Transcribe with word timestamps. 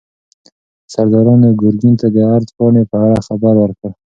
سردارانو 0.93 1.49
ګورګین 1.59 1.95
ته 2.01 2.07
د 2.15 2.17
عرض 2.33 2.49
پاڼې 2.57 2.83
په 2.91 2.95
اړه 3.05 3.17
خبر 3.27 3.53
ورکړ. 3.59 3.89